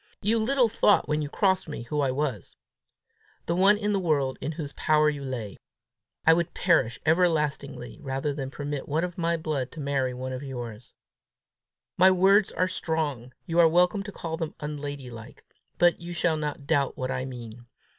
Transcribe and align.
You 0.23 0.39
little 0.39 0.67
thought 0.67 1.07
when 1.07 1.21
you 1.21 1.29
crossed 1.29 1.67
me 1.69 1.83
who 1.83 1.99
I 2.01 2.09
was 2.09 2.55
the 3.45 3.55
one 3.55 3.77
in 3.77 3.93
the 3.93 3.99
world 3.99 4.39
in 4.41 4.53
whose 4.53 4.73
power 4.73 5.11
you 5.11 5.23
lay! 5.23 5.57
I 6.25 6.33
would 6.33 6.55
perish 6.55 6.99
ever 7.05 7.29
lastingly 7.29 7.99
rather 8.01 8.33
than 8.33 8.49
permit 8.49 8.89
one 8.89 9.03
of 9.03 9.19
my 9.19 9.37
blood 9.37 9.71
to 9.73 9.79
marry 9.79 10.15
one 10.15 10.33
of 10.33 10.41
yours. 10.41 10.95
My 11.97 12.09
words 12.09 12.51
are 12.51 12.67
strong; 12.67 13.31
you 13.45 13.59
are 13.59 13.67
welcome 13.69 14.01
to 14.01 14.11
call 14.11 14.37
them 14.37 14.55
unladylike; 14.59 15.45
but 15.77 16.01
you 16.01 16.13
shall 16.13 16.35
not 16.35 16.65
doubt 16.65 16.97
what 16.97 17.11
I 17.11 17.23
mean. 17.25 17.67